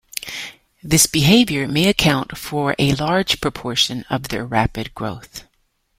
This 0.81 1.05
behavior 1.05 1.67
may 1.67 1.87
account 1.87 2.35
for 2.35 2.75
a 2.79 2.95
large 2.95 3.39
proportion 3.39 4.03
of 4.09 4.29
their 4.29 4.43
rapid 4.47 4.95
growth. 4.95 5.43